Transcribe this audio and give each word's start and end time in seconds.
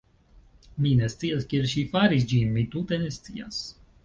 Mi 0.85 0.93
ne 1.01 1.09
scias 1.15 1.45
kiel 1.51 1.67
ŝi 1.75 1.83
faris 1.93 2.27
ĝin, 2.33 2.51
mi 2.57 2.65
tute 2.73 3.01
ne 3.05 3.13
scias!". 3.21 3.63